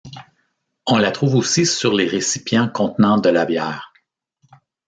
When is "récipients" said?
2.07-2.67